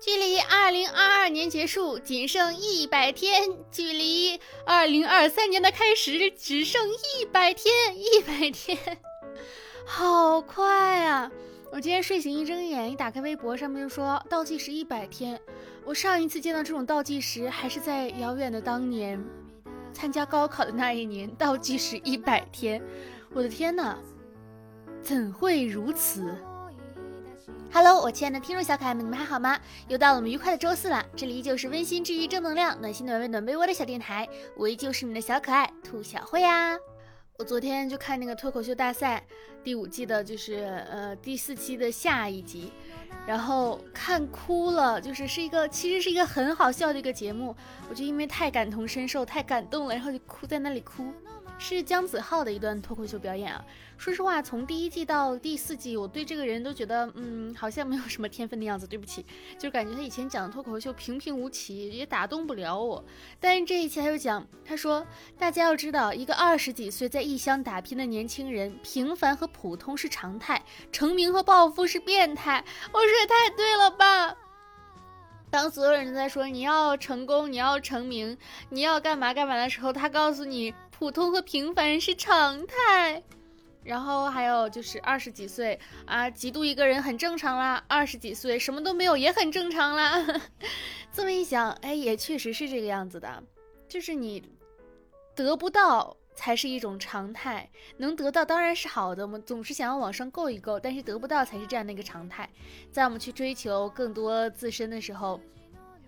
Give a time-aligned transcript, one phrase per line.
[0.00, 8.78] 距离二零二二年结束仅剩一百天，距离二零二三年的开始只剩一百天，一百天，
[9.84, 11.30] 好快啊！
[11.70, 15.38] 我今天睡醒一睁眼，一打开微博，上面就说倒计时一百天。
[15.84, 19.22] 我上一次见到这种倒计时，还是在遥远的当年，
[19.92, 22.82] 参加高考的那一年，倒计时一百天。
[23.34, 23.98] 我的天哪，
[25.02, 26.34] 怎会如此
[27.72, 29.58] ？Hello，我亲爱的听众小可爱们，你们还好吗？
[29.88, 36.76] 又到了我们愉快的周四了，这里依旧是温馨治愈、正能量、暖心暖胃暖被窝的小电台，我依旧是你们的小可爱兔小慧啊。
[37.38, 39.22] 我昨天就看那个脱口秀大赛
[39.64, 42.70] 第五季的，就是呃第四期的下一集，
[43.26, 47.56] 然后看哭了，就是是一个其实是一个很好笑的一个节目，
[47.88, 51.12] 我就因为太感同身受、太感动了，然后就哭在那里哭。
[51.62, 53.62] 是姜子浩的一段脱口秀表演啊！
[54.00, 58.86] 说实话，从第一季到第四季，我对这个人都觉得，嗯，好像没有什么天分的样子。
[58.86, 59.26] 对不起，
[59.58, 63.04] 就感觉他以前讲的脱口秀平平无奇，也打动不了我。
[63.38, 65.06] 但是这一期他又讲，他说
[65.38, 72.64] 大家要知道，一个二十几岁在异乡打拼的年轻人，平凡和普通是常态，成名和暴富是变态。
[72.90, 74.34] 我说也太对了吧！
[75.50, 78.38] 当所有人都在说你要成功，你要成名，
[78.70, 80.72] 你要干嘛干嘛的时候，他告诉你。
[80.90, 83.22] 普通和平凡是常态，
[83.82, 87.82] 然后还有就是二十几岁啊，嫉妒一个人很正常啦。
[87.88, 90.24] 二十几岁什么都没有也很正常啦。
[91.12, 93.42] 这么一想，哎，也确实是这个样子的，
[93.88, 94.42] 就是你
[95.34, 99.22] 得不到才是一种常态，能得到当然是好的。
[99.22, 102.48] 我们总是想要往上够一够，但是得不到才是这样的一个常态。
[102.92, 105.40] 在我们去追求更多自身的时候，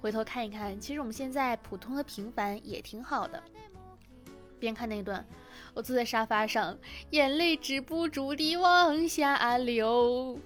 [0.00, 3.42] 回头看一看，其实我们现在普通和平凡也挺好的。
[4.60, 5.26] 边看那段，
[5.74, 6.78] 我坐在沙发上，
[7.10, 10.38] 眼泪止不住地往下流。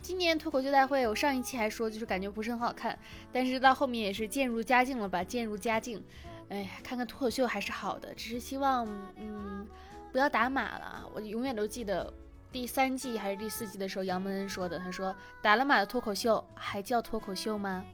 [0.00, 2.96] 今年脱口秀大会，我上一期还说就是感觉不是很好看，
[3.32, 5.24] 但是到后面也是渐入佳境了吧？
[5.24, 6.02] 渐入佳境，
[6.48, 9.66] 哎呀，看看脱口秀还是好的，只是希望嗯
[10.12, 11.04] 不要打码了。
[11.12, 12.12] 我永远都记得
[12.52, 17.84] 第三季还是第四季的时候，杨蒙恩说的，他说打了码的脱口秀还叫脱口秀吗？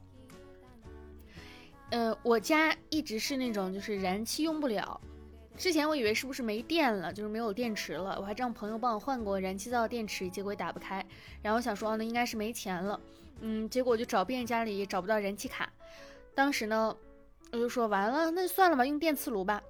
[1.89, 5.01] 呃，我家一直是那种就是燃气用不了。
[5.57, 11.03] 之前我以为是不是没电了，就是没有电池了，我还让朋友帮我换过燃气灶电池，结果也打不开。
[11.41, 12.99] 然后想说，那应该是没钱了，
[13.39, 15.71] 嗯，结果就找遍家里也找不到燃气卡。
[16.33, 16.95] 当时呢，
[17.51, 19.61] 我就说完了，那就算了吧，用电磁炉吧。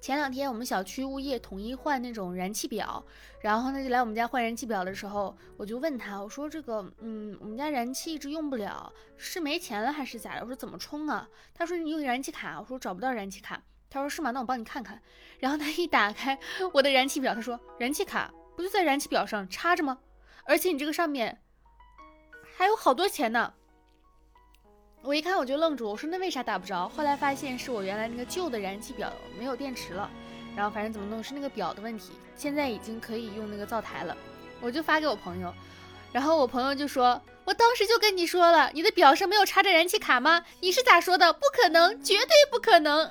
[0.00, 3.02] 前两天我们小区物业统一换那种燃气表，
[3.40, 10.42] 然后呢就来我们家换燃气表的时候，我就问他，我说这个，嗯，我们家燃气一直用不了，是没钱了还是咋的？
[10.42, 11.28] 我说怎么充啊？
[11.52, 13.60] 他说你用燃气卡，我说找不到燃气卡。
[13.90, 14.30] 他说是吗？
[14.30, 15.00] 那我帮你看看。
[15.38, 16.38] 然后他一打开
[16.72, 19.98] 我的燃气表，他说燃气卡不就在燃气表上插着吗？
[20.44, 21.40] 而且你这个上面
[22.56, 23.52] 还有好多钱呢。
[25.02, 26.88] 我一看我就愣住，我说那为啥打不着？
[26.88, 30.10] 后来发现是我原来那个旧的燃气表没有电池了。
[30.56, 32.12] 然后反正怎么弄是那个表的问题。
[32.34, 34.16] 现在已经可以用那个灶台了，
[34.60, 35.54] 我就发给我朋友。
[36.12, 37.20] 然后我朋友就说。
[37.48, 40.44] 我当时就跟你说了，你的表上没有插着燃气卡吗？
[40.60, 41.32] 你是咋说的？
[41.32, 43.08] 不可能，绝对不可能。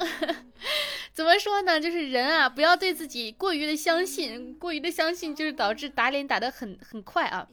[1.11, 1.79] 怎么说呢？
[1.79, 7.47] 就是人啊，不要对自己过于的相信，过于的相信就是导致打脸打得很很快啊。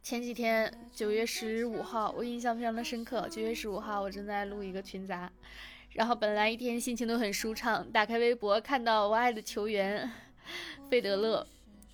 [0.00, 3.28] 前几天九月十五号，我印象非常的深刻。
[3.28, 5.32] 九月十五号，我正在录一个群杂，
[5.94, 10.08] 然后本来一天心情都很舒畅，打开微博看到我爱的球员
[10.88, 11.44] 费德勒。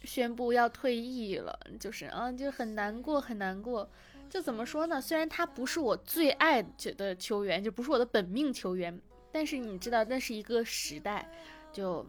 [0.04, 3.88] 宣布要退役了，就是啊，就很难过，很难过。
[4.28, 5.00] 就怎么说呢？
[5.00, 6.62] 虽然他不是我最爱
[6.96, 8.98] 的球员，就不是我的本命球员，
[9.30, 11.30] 但是你知道，那是一个时代，
[11.70, 12.06] 就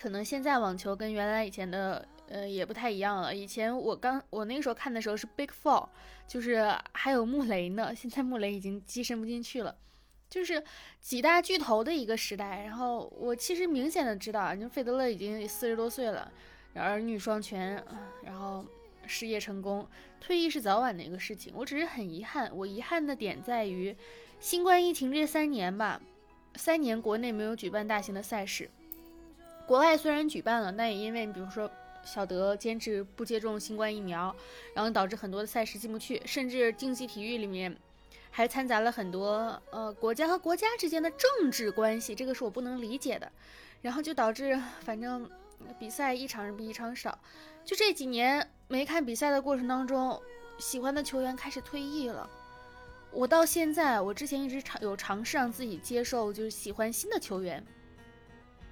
[0.00, 3.34] 可能现在网球跟原来以前的呃也不太一样了。
[3.34, 5.88] 以前我刚我那个时候看的时候是 Big Four，
[6.28, 9.74] 就是还有穆雷呢，现在穆雷已经跻身不进去了。
[10.34, 10.60] 就是
[11.00, 16.28] 几大巨头的一个时代，然后我其实明显的知道，你费德勒已经四十多岁了，
[16.74, 17.80] 儿女双全，
[18.24, 18.66] 然后
[19.06, 19.86] 事业成功，
[20.20, 21.52] 退役是早晚的一个事情。
[21.54, 23.96] 我只是很遗憾，我遗憾的点在于，
[24.40, 26.00] 新冠疫情这三年吧，
[26.56, 28.68] 三年国内没有举办大型的赛事，
[29.68, 31.70] 国外虽然举办了，但也因为比如说
[32.02, 34.34] 小德坚持不接种新冠疫苗，
[34.74, 37.76] 然后导致很多的赛事进不去，甚至竞技体育里面。
[38.36, 43.30] 还掺杂了很多呃国家和国家之间的政治关系，这个是我不能理解的，
[43.80, 45.30] 然后就导致反正
[45.78, 47.16] 比赛一场比一场少，
[47.64, 50.20] 就这几年没看比赛的过程当中，
[50.58, 52.28] 喜欢的球员开始退役了。
[53.12, 57.64] 我到现在，我之前一直尝有尝试让自己接受，就是喜欢新的球员，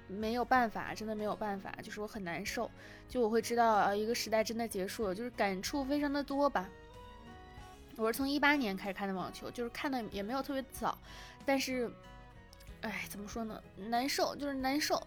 [0.07, 2.69] 没有办法，真的没有办法，就是我很难受，
[3.07, 6.69] 就我会知道啊，一个时代真的结束了，就是感触非常的多吧。
[7.95, 10.97] 我是从一八年开始看的网球，就是看的也没有特别早，
[11.45, 11.91] 但是，
[12.81, 13.61] 哎，怎么说呢？
[13.77, 15.05] 难受就是难受。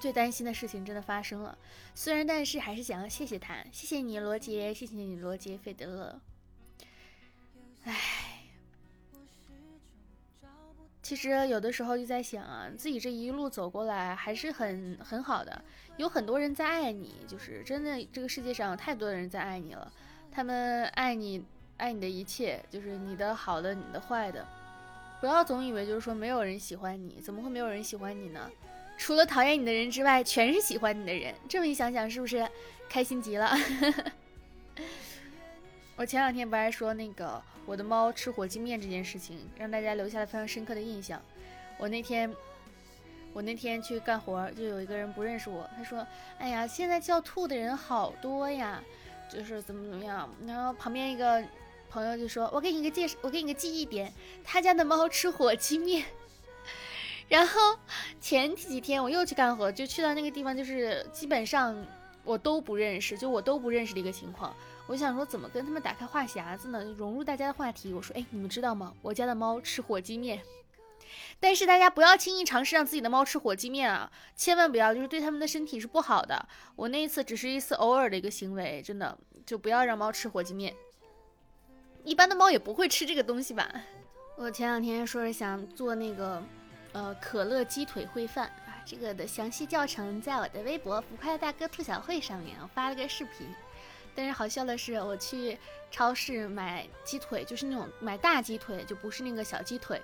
[0.00, 1.58] 最担心的事情真的发生了，
[1.92, 6.20] 虽然但是还是想要谢谢他，谢谢你罗杰，谢谢你罗杰费德勒。
[7.82, 8.44] 唉，
[11.02, 15.64] 其实有的时候就在想啊，自己这一路走过来还是很很好的，
[15.96, 19.92] 有很多人在爱你，就是真的这个世界上有太多的人在爱你了，
[20.38, 21.44] 他们爱你
[21.78, 24.46] 爱你的一切，就是你的好的，你的坏的，
[25.20, 28.48] 不要总以为就是说没有人喜欢你，怎么会没有人喜欢你呢？
[28.96, 31.34] 除了讨厌你的人之外，全是喜欢你的人。
[31.48, 32.48] 这么一想想，是不是
[32.88, 33.50] 开心极了？
[35.98, 41.20] 我前两天不还说那个我的猫吃火鸡面这件事情，让大家留下了非常深刻的印象。
[41.78, 42.32] 我那天，
[43.32, 46.06] 我那天去干活，就有一个人不认识我，他说
[46.38, 48.80] ：“哎呀，现在叫兔的人好多呀，
[49.28, 51.42] 就是怎么怎么样。”然后旁边一个
[51.90, 54.12] 朋友就说：“我给你个介绍，我给你个记忆点，
[54.44, 56.04] 他家的猫吃火鸡面。
[57.28, 57.60] ”然后
[58.20, 61.76] 前几天我又去干活，就去到那个地方，就是基本上
[62.24, 64.54] 我都不认识，就我都不认识的一个情况。
[64.86, 66.82] 我想说怎么跟他们打开话匣子呢？
[66.96, 67.92] 融入大家的话题。
[67.92, 68.94] 我说，哎，你们知道吗？
[69.02, 70.42] 我家的猫吃火鸡面。
[71.40, 76.48] 但是大家不要轻易尝试让自己的猫吃火鸡面啊，千万不要，就是对它们的身体是不好的。
[76.76, 80.74] 我那一次只是一次偶尔的一个行为，真的就不要让猫吃火鸡面。
[82.04, 83.70] 一般的猫也不会吃这个东西吧？
[84.36, 86.42] 我前两天说是想做那个。
[86.92, 93.46] 呃，可乐鸡腿烩饭啊，这个的详细教程在我的微博“不快乐大哥兔小慧”上面，我发了个视频。
[94.14, 95.58] 但是好笑的是，我去
[95.90, 100.00] 超市买鸡腿，就是那种买大鸡腿，就不是那个小鸡腿。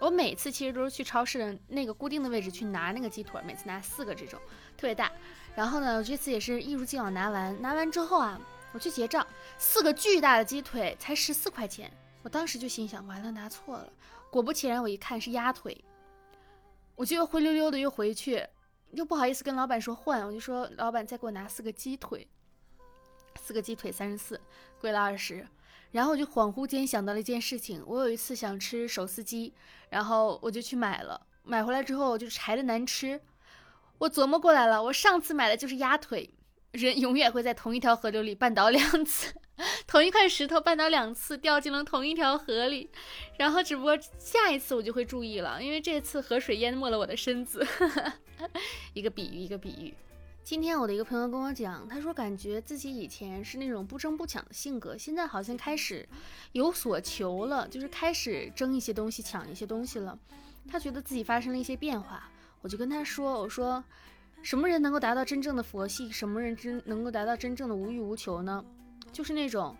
[0.00, 4.40] 我每次其实都是去超市的那个固定的位置去拿那个鸡腿，每次拿四个这种，
[4.76, 5.10] 特别大。
[5.56, 8.40] 然后呢，我这次也是一如既往拿完，拿完之后啊，
[8.72, 9.26] 我去结账，
[9.58, 11.90] 四个巨大的鸡腿才十四块钱。
[12.22, 13.92] 我当时就心想，完了，拿错了。
[14.30, 15.84] 果不其然，我一看是鸭腿。
[16.94, 18.46] 我就又灰溜溜的又回去，
[18.90, 22.26] 又不好意思跟老板说换，我就说老板再给我拿四个鸡腿，
[23.40, 24.40] 四个鸡腿三十四，
[24.80, 25.46] 贵了二十。
[25.90, 29.52] 然后我就恍惚间想到了一件事情，我有一次想吃手撕鸡，
[29.90, 33.20] 然后我就去买了，买回来之后我就柴的难吃。
[33.98, 36.30] 我琢磨过来了，我上次买的就是鸭腿，
[36.72, 39.34] 人永远会在同一条河流里绊倒两次。
[39.88, 42.88] 同一块石头绊倒两次，掉进了同一条河里，
[43.38, 47.66] 然后只不过下一次我就会注意了，因为这次河水淹没了我的身子。
[48.94, 49.94] 一个比喻，一个比喻。
[50.48, 56.08] 今天我的一个朋友跟我讲，他说感觉自己以前是那种不争不抢的性格，现在好像开始
[56.52, 60.18] 有所求了，就是开始争一些东西，抢一些东西了。
[60.66, 62.30] 他觉得自己发生了一些变化，
[62.62, 63.84] 我就跟他说，我说
[64.42, 66.10] 什么人能够达到真正的佛系？
[66.10, 68.64] 什么人真能够达到真正的无欲无求呢？
[69.12, 69.76] 就是那种，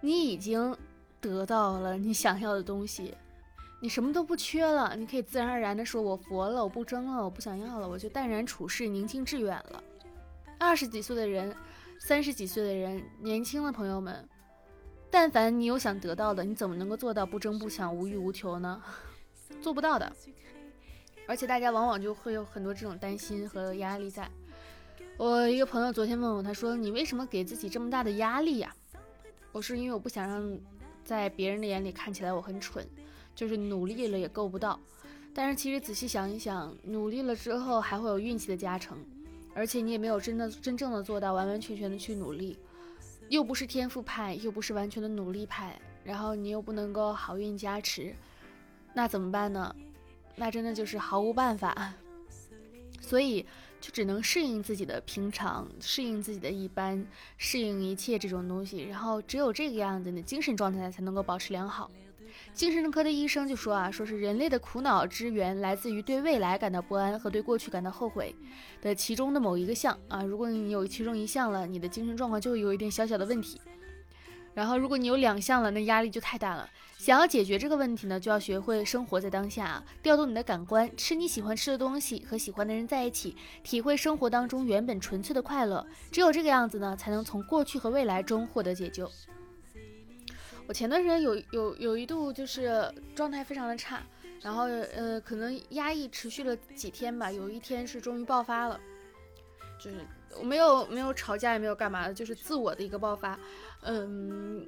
[0.00, 0.76] 你已经
[1.20, 3.16] 得到了你想要的东西，
[3.80, 9.82] 你什么都不缺了，你可以自然而然的说：“我佛了，我不争了，我不想要了，我就淡然处世，宁静致远了。”
[10.64, 11.54] 二十几岁的人，
[12.00, 14.26] 三十几岁的人，年轻的朋友们，
[15.10, 18.82] 但凡你有想得到的，你怎么能够做到不争不抢、无欲无求呢？
[19.60, 20.10] 做不到的。
[21.28, 24.28] 而且大家往往就会有很多这种担心和压力在。
[25.18, 28.74] 我一个朋友昨天问我，他说：“你为什么给自己这么大的压力呀？”
[29.52, 30.58] 我说：“因为我不想让
[31.04, 32.84] 在别人的眼里看起来我很蠢，
[33.34, 34.80] 就是努力了也够不到。
[35.34, 38.98] 但是其实仔细想一想，努力了之后还会有运气的加成，
[39.54, 42.58] 而且你也没有真的真正的做到完完全全的去努力，
[43.28, 48.14] 又不是天赋派，又不是完全的努力派，然后你又不能够好运加持，
[48.92, 49.74] 那怎么办呢？
[50.36, 51.94] 那真的就是毫无办法。
[53.00, 53.46] 所以。”
[53.84, 57.06] 就只能适应自己的平常，适应自己的一般，
[57.36, 61.90] 适应一切这种东西，然后只有这个样子，你的精神状态才能够保持良好。
[62.54, 68.32] 精神科的医生就说啊，说是人类的苦恼之源来自于对未来感到不安和对过去感到后悔
[68.80, 73.60] 的其中的某一个项啊，如果你有其中一项了，你的精神状况就会有一点小小的问题。
[74.54, 76.70] 然后，如果你有两项了，那压力就太大了。
[76.96, 85.84] 想要解决这个问题呢，就要学会生活在当下，调动你的感官，吃你喜欢吃的东西，和喜欢的人在一起，体会生活当中原本纯粹的快乐。
[86.12, 89.10] 只有这个样子呢，才能从过去和未来中获得解救。
[90.66, 94.02] 我前段时间有有有一度就是状态非常的差，
[94.40, 98.80] 然后呃，可能压抑持续了几天吧，有一天是终于爆发了，
[99.78, 99.96] 就是
[100.38, 103.38] 我没有没有吵架，也没有干嘛的，就是自我的一个爆发。
[103.82, 104.66] 嗯，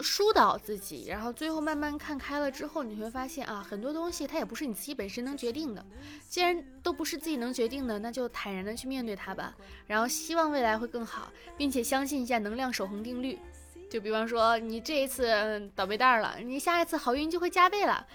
[0.00, 5.84] 疏导自己，然后最后慢慢看开了之后，你会发现啊，很多东西它也不是你自己本身能决定的。
[6.28, 9.56] 既然都不是自己能决定的，那就坦然的去面对它吧。
[9.88, 13.38] 然后希望未来会更好，并且相信一下能量守恒定律。
[13.88, 18.06] 就比方说你这一次倒霉蛋了，你下一次好运就会加倍了。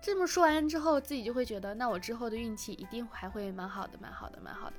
[0.00, 4.76] 这么说完之后，自己就会觉得，那我之后的运气一定还会蛮好的，蛮好的，蛮好的。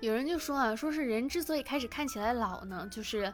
[0.00, 3.32] 有人就说啊，说是人之所以开始看起来老呢，就是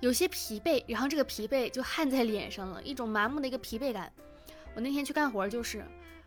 [0.00, 4.12] 有些疲惫，然后这个疲惫就焊在脸上了，一种麻木的一个疲惫感。
[4.74, 5.84] 我那天去干活就是，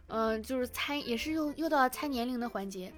[0.08, 2.94] 嗯，就是猜，也是又又到猜年龄的环节，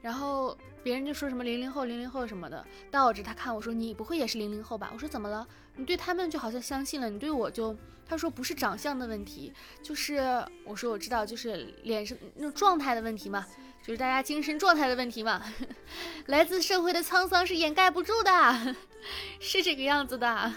[0.00, 4.90] 然后别人就说什么零零后、零零后什么的，倒着他看我说你不会也是零零后吧？
[4.92, 5.46] 我说怎么了？
[5.76, 7.76] 你对他们就好像相信了，你对我就。
[8.04, 9.50] 他说不是长相的问题，
[9.82, 10.18] 就是
[10.66, 13.46] 我说我知道，就是脸上那种状态的问题嘛，
[13.80, 15.42] 就是大家精神状态的问题嘛。
[16.26, 18.76] 来自社会的沧桑是掩盖不住的，
[19.40, 20.52] 是这个样子的，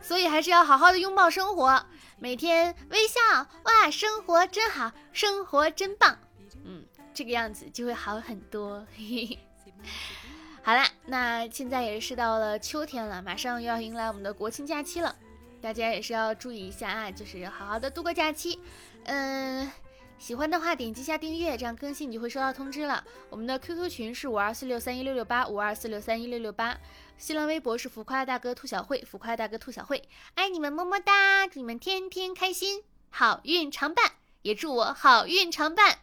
[0.00, 1.84] 所以还是要好好的拥抱生活，
[2.20, 3.20] 每天微笑，
[3.64, 6.16] 哇，生活真好，生活真棒，
[6.64, 8.86] 嗯，这个样子就会好很多。
[8.96, 9.38] 嘿 嘿
[10.62, 15.16] 好啦，那现在也是到了秋天了，马上又要迎来我们的国庆假期了。
[15.60, 18.58] 大家也是要注意一下啊，就是好好的度过假期。
[19.04, 19.70] 嗯，
[20.18, 23.02] 喜欢的话点击一下订阅，这样更新你就会收到通知了。
[23.28, 26.78] 我们的 QQ 群是五二四六三一六六八五二四六三一六六八，
[27.18, 35.98] 新浪微博是浮夸大哥兔小慧，浮夸大哥兔小慧，爱你们么么哒，祝你们天天开心，好运常伴，也祝我好运常伴，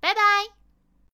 [0.00, 0.57] 拜拜。